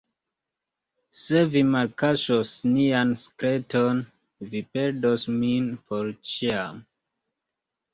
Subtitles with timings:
[1.23, 4.03] Se vi malkaŝos nian sekreton,
[4.51, 6.87] vi perdos min por ĉiam.